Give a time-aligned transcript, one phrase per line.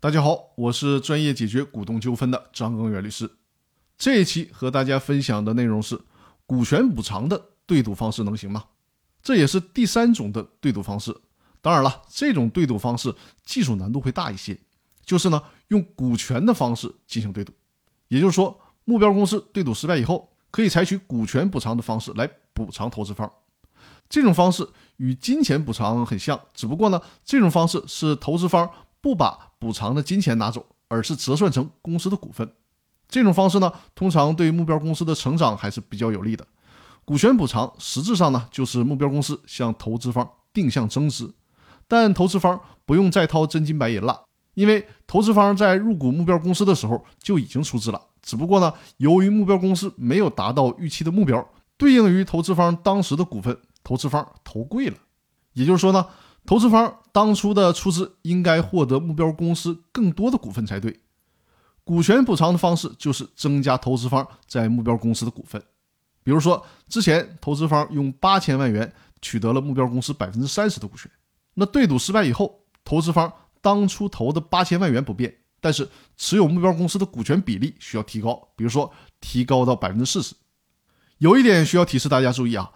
[0.00, 3.28] 大家好，我是专业解决股东纠纷的张根源律师。
[3.96, 6.00] 这一期和大家分享的内容是
[6.46, 8.62] 股权补偿的对赌方式能行吗？
[9.24, 11.12] 这也是第三种的对赌方式。
[11.60, 13.12] 当然了，这种对赌方式
[13.44, 14.56] 技术难度会大一些，
[15.04, 17.52] 就是呢用股权的方式进行对赌。
[18.06, 23.28] 也就是说，目标公司对赌失败以后，可以采取股权补偿的方式来补偿投资方。
[24.08, 24.66] 这种方式
[24.98, 28.70] 与金钱补偿很像，只不过呢，这种方式是投资方
[29.00, 32.50] 不把补偿的金钱拿走，而是折算成公司的股份。
[33.08, 36.46] 这种方式呢，通常对目标公司的成长还是比较有利的。
[37.04, 41.34] 股权补偿实质上呢，就是目标公司向投资方定向增资，
[41.86, 47.98] 但投资方不用再掏真金白银了，因为投资方在入股目标公司的时候就已经出资了。
[48.20, 54.96] 只不过呢，由于目标公司没有达到预期的目标，对应于投资方当时的股份，投资方投贵了。
[55.54, 56.06] 也就是说呢，
[56.48, 60.98] 投资方当初的出资应该获得目标公司更多的股份才对。
[61.84, 65.62] 股权补偿的方式就是增加投资方在目标公司的股份，
[66.22, 71.10] 比如说之前投资方用八千万元取得了目标公司百分之三十的股权，
[71.52, 80.34] 那对赌失败以后，投资方当初投的八千万元不变，但是持有目标公司的股权比例需要提高，比如说提高到百分之四十。
[81.18, 82.70] 有一点需要提示大家注意啊，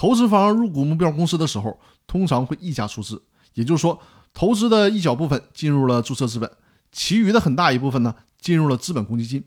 [0.00, 4.00] 投资方入股目标公司的时候，通常会溢价出资，也就是说，
[4.32, 6.50] 投资的一小部分进入了注册资本，
[6.90, 8.14] 其余的很大一部分呢。
[8.40, 9.44] 进入了资本公积金，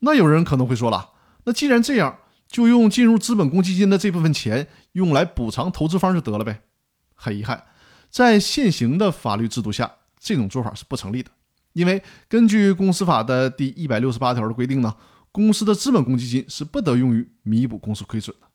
[0.00, 1.12] 那有人可能会说了，
[1.44, 6.60] 那既然这样，就用进入资本公积金的这部分钱用来补偿投资方就得了呗。
[7.14, 7.64] 很遗憾，
[8.10, 11.30] 在现行的法律制度下，这种做法是不成立的，
[11.72, 14.94] 因为根据公司法的第一百六十八条的规定呢，
[15.32, 18.45] 公司的资本公积金是不得用于弥补公司亏损的。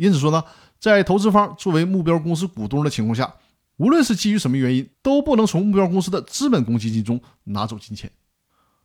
[0.00, 0.42] 因此说呢，
[0.78, 3.30] 在投资方作为目标公司股东的情况下，
[3.76, 8.10] 无论是基于什么原因，都不能从目标公司的资本公积金中拿走金钱。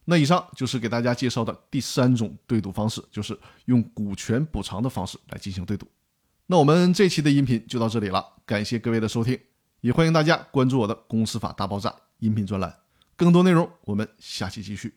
[0.04, 5.88] 那以上就是给大家介绍的第三种对赌方式，就是用股权补偿的方式来进行对赌。
[6.48, 9.40] 那我们这期的音频就到这里了，感谢各位的收听，
[9.80, 11.90] 也欢迎大家关注我的《公司法大爆炸》
[12.20, 12.76] 音频专栏，
[13.16, 14.94] 更多内容我们下期继续。